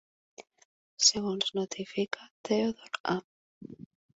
[1.09, 3.21] Segons notifica Theodore A.